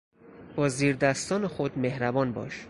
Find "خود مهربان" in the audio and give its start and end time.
1.47-2.33